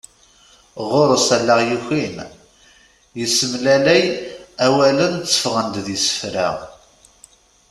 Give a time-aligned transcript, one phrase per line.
[0.89, 2.17] Ɣur-s allaɣ yukin,
[3.19, 4.03] yessemlalay
[4.65, 6.49] awalen tteffɣen-d d isefra.